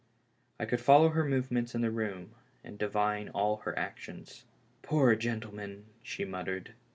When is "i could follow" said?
0.59-1.09